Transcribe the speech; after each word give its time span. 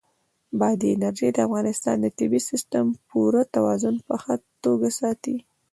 بادي 0.59 0.89
انرژي 0.95 1.29
د 1.33 1.37
افغانستان 1.47 1.95
د 2.01 2.07
طبعي 2.17 2.41
سیسټم 2.49 2.85
پوره 3.09 3.41
توازن 3.55 3.95
په 4.07 4.15
ښه 4.21 4.35
توګه 4.63 4.89
ساتي. 4.99 5.35